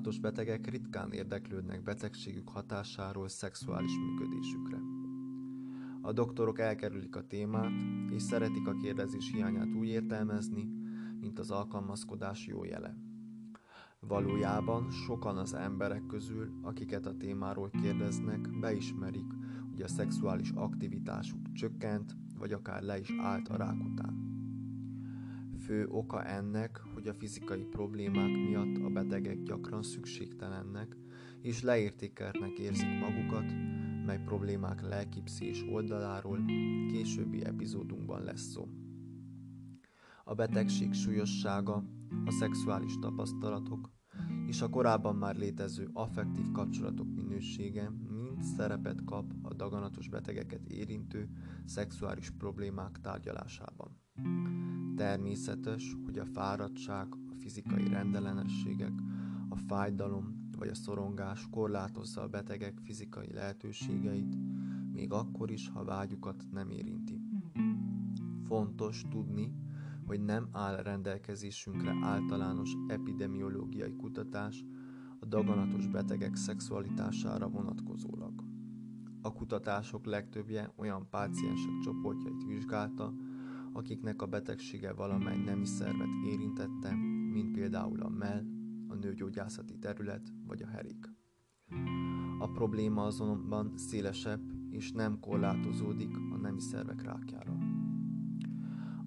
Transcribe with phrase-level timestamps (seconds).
[0.00, 4.78] daganatos betegek ritkán érdeklődnek betegségük hatásáról szexuális működésükre.
[6.00, 7.72] A doktorok elkerülik a témát,
[8.10, 10.68] és szeretik a kérdezés hiányát úgy értelmezni,
[11.20, 12.96] mint az alkalmazkodás jó jele.
[13.98, 19.32] Valójában sokan az emberek közül, akiket a témáról kérdeznek, beismerik,
[19.70, 24.28] hogy a szexuális aktivitásuk csökkent, vagy akár le is állt a rák után.
[25.58, 30.96] Fő oka ennek, hogy a fizikai problémák miatt a betegek gyakran szükségtelennek
[31.42, 33.44] és leértékeltnek érzik magukat,
[34.06, 36.44] mely problémák lelkipszés oldaláról
[36.88, 38.68] későbbi epizódunkban lesz szó.
[40.24, 41.84] A betegség súlyossága,
[42.24, 43.90] a szexuális tapasztalatok
[44.46, 51.28] és a korábban már létező affektív kapcsolatok minősége mind szerepet kap a daganatos betegeket érintő
[51.64, 53.99] szexuális problémák tárgyalásában.
[55.00, 58.92] Természetes, hogy a fáradtság, a fizikai rendellenességek,
[59.48, 64.36] a fájdalom vagy a szorongás korlátozza a betegek fizikai lehetőségeit,
[64.92, 67.20] még akkor is, ha vágyukat nem érinti.
[68.42, 69.54] Fontos tudni,
[70.06, 74.64] hogy nem áll rendelkezésünkre általános epidemiológiai kutatás
[75.20, 78.44] a daganatos betegek szexualitására vonatkozólag.
[79.22, 83.14] A kutatások legtöbbje olyan páciensek csoportjait vizsgálta,
[83.80, 86.94] akiknek a betegsége valamely nemi szervet érintette,
[87.32, 88.44] mint például a mell,
[88.88, 91.10] a nőgyógyászati terület vagy a herik.
[92.38, 97.56] A probléma azonban szélesebb és nem korlátozódik a nemi szervek rákjára.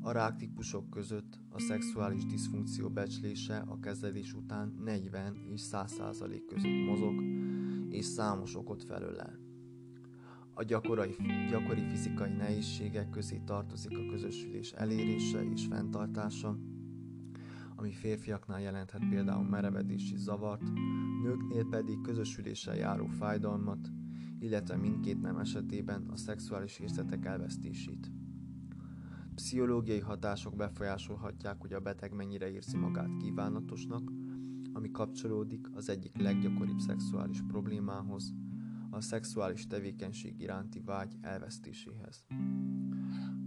[0.00, 7.22] A ráktípusok között a szexuális diszfunkció becslése a kezelés után 40 és 100% között mozog,
[7.88, 9.51] és számos okot felölel.
[10.62, 11.16] A gyakorai,
[11.50, 16.58] gyakori fizikai nehézségek közé tartozik a közösülés elérése és fenntartása,
[17.76, 20.62] ami férfiaknál jelenthet például merevedési zavart,
[21.22, 23.88] nőknél pedig közösüléssel járó fájdalmat,
[24.38, 28.10] illetve mindkét nem esetében a szexuális érzetek elvesztését.
[29.34, 34.10] Pszichológiai hatások befolyásolhatják, hogy a beteg mennyire érzi magát kívánatosnak,
[34.72, 38.34] ami kapcsolódik az egyik leggyakoribb szexuális problémához,
[38.94, 42.24] a szexuális tevékenység iránti vágy elvesztéséhez.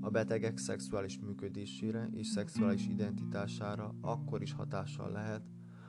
[0.00, 5.42] A betegek szexuális működésére és szexuális identitására akkor is hatással lehet,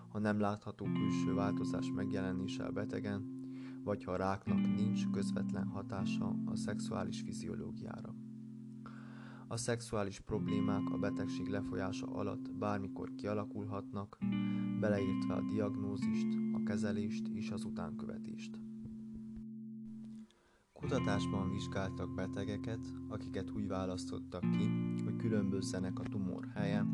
[0.09, 3.41] ha nem látható külső változás megjelenése a betegen,
[3.83, 8.15] vagy ha a ráknak nincs közvetlen hatása a szexuális fiziológiára.
[9.47, 14.17] A szexuális problémák a betegség lefolyása alatt bármikor kialakulhatnak,
[14.79, 18.59] beleértve a diagnózist, a kezelést és az utánkövetést.
[20.83, 24.69] Kutatásban vizsgáltak betegeket, akiket úgy választottak ki,
[25.03, 26.85] hogy különbözzenek a tumor helye,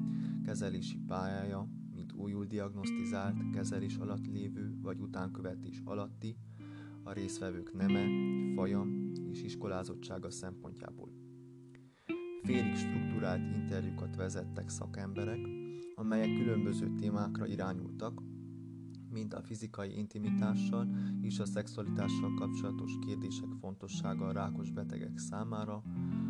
[0.46, 6.36] kezelési pályája, mint újul diagnosztizált, kezelés alatt lévő vagy utánkövetés alatti,
[7.04, 8.06] a részvevők neme,
[8.56, 8.86] faja
[9.32, 11.10] és iskolázottsága szempontjából.
[12.44, 15.48] Félig struktúrált interjúkat vezettek szakemberek,
[15.96, 18.22] amelyek különböző témákra irányultak,
[19.12, 20.88] mint a fizikai intimitással
[21.22, 25.84] és a szexualitással kapcsolatos kérdések fontossága a rákos betegek számára,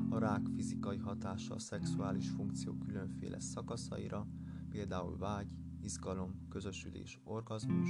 [0.09, 4.27] a rák fizikai hatása a szexuális funkció különféle szakaszaira,
[4.69, 5.47] például vágy,
[5.81, 7.89] izgalom, közösülés, orgazmus,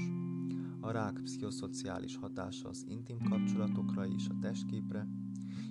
[0.80, 5.08] a rák pszichoszociális hatása az intim kapcsolatokra és a testképre,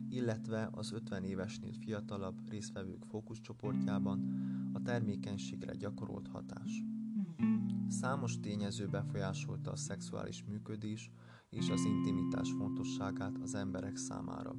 [0.09, 4.33] illetve az 50 évesnél fiatalabb résztvevők fókuszcsoportjában
[4.73, 6.83] a termékenységre gyakorolt hatás.
[7.89, 11.11] Számos tényező befolyásolta a szexuális működés
[11.51, 14.55] és az intimitás fontosságát az emberek számára.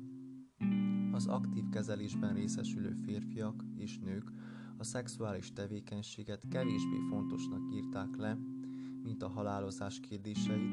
[1.12, 4.32] Az aktív kezelésben részesülő férfiak és nők
[4.78, 8.38] a szexuális tevékenységet kevésbé fontosnak írták le,
[9.04, 10.72] mint a halálozás kérdéseit,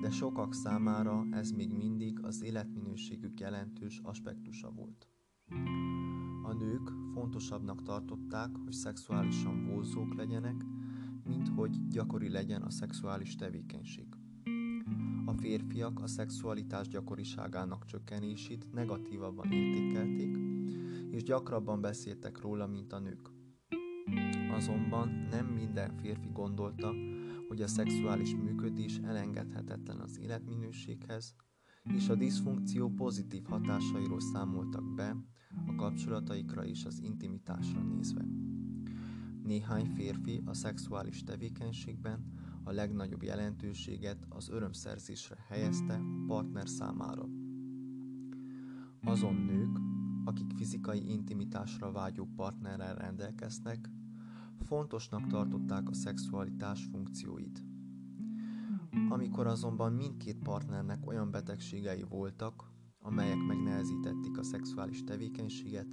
[0.00, 5.08] de sokak számára ez még mindig az életminőségük jelentős aspektusa volt.
[6.42, 10.64] A nők fontosabbnak tartották, hogy szexuálisan vonzók legyenek,
[11.24, 14.06] mint hogy gyakori legyen a szexuális tevékenység.
[15.24, 20.36] A férfiak a szexualitás gyakoriságának csökkenését negatívabban értékelték,
[21.10, 23.30] és gyakrabban beszéltek róla, mint a nők.
[24.50, 26.92] Azonban nem minden férfi gondolta,
[27.48, 31.34] hogy a szexuális működés elengedhetetlen az életminőséghez,
[31.82, 35.16] és a diszfunkció pozitív hatásairól számoltak be
[35.66, 38.24] a kapcsolataikra és az intimitásra nézve.
[39.44, 42.24] Néhány férfi a szexuális tevékenységben
[42.62, 47.28] a legnagyobb jelentőséget az örömszerzésre helyezte a partner számára.
[49.02, 49.78] Azon nők,
[50.24, 53.90] akik fizikai intimitásra vágyó partnerrel rendelkeznek,
[54.58, 57.64] fontosnak tartották a szexualitás funkcióit.
[59.08, 65.88] Amikor azonban mindkét partnernek olyan betegségei voltak, amelyek megnehezítették a szexuális tevékenységet,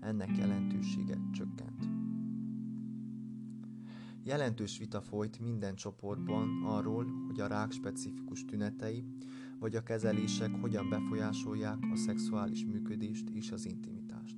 [0.00, 1.18] ennek jelentősége.
[4.28, 9.04] Jelentős vita folyt minden csoportban arról, hogy a rák specifikus tünetei
[9.58, 14.36] vagy a kezelések hogyan befolyásolják a szexuális működést és az intimitást.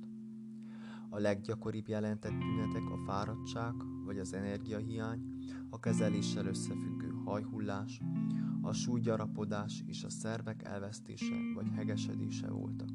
[1.09, 3.73] A leggyakoribb jelentett tünetek a fáradtság
[4.05, 5.21] vagy az energiahiány,
[5.69, 8.01] a kezeléssel összefüggő hajhullás,
[8.61, 12.90] a súlygyarapodás és a szervek elvesztése vagy hegesedése voltak.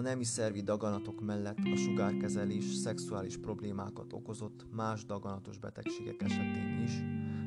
[0.00, 7.02] A nemi szervi daganatok mellett a sugárkezelés szexuális problémákat okozott más daganatos betegségek esetén is,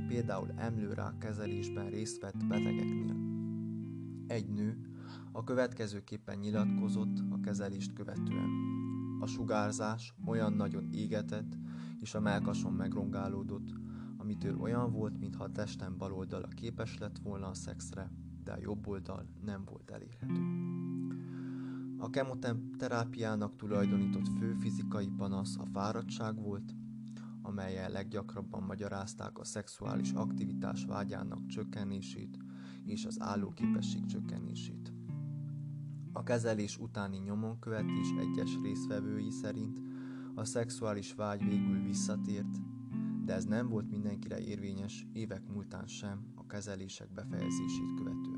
[0.08, 3.16] például emlőrák kezelésben részt vett betegeknél.
[4.28, 4.78] Egy nő
[5.32, 8.50] a következőképpen nyilatkozott a kezelést követően.
[9.20, 11.58] A sugárzás olyan nagyon égetett,
[12.02, 13.70] és a melkason megrongálódott,
[14.18, 18.12] amitől olyan volt, mintha a testem bal oldala képes lett volna a szexre,
[18.44, 20.42] de a jobb oldal nem volt elérhető.
[22.04, 26.76] A kemoterápiának tulajdonított fő fizikai panasz a fáradtság volt,
[27.42, 32.38] amelyel leggyakrabban magyarázták a szexuális aktivitás vágyának csökkenését
[32.86, 34.94] és az állóképesség csökkenését.
[36.12, 39.80] A kezelés utáni nyomonkövetés egyes részvevői szerint
[40.36, 42.58] a szexuális vágy végül visszatért,
[43.26, 48.33] de ez nem volt mindenkire érvényes évek múltán sem a kezelések befejezését követően.